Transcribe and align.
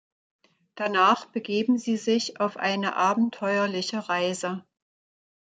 Danach 0.73 1.25
begeben 1.27 1.77
sie 1.77 1.95
sich 1.95 2.39
auf 2.39 2.57
eine 2.57 2.95
abenteuerliche 2.95 4.09
Reise. 4.09 4.65